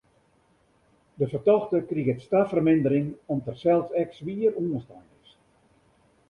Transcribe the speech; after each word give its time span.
De 1.23 1.27
fertochte 1.33 1.81
kriget 1.91 2.23
straffermindering 2.27 3.05
om't 3.35 3.47
er 3.53 3.57
sels 3.61 3.95
ek 4.01 4.17
swier 4.17 4.51
oanslein 4.63 5.07
is. 5.21 5.31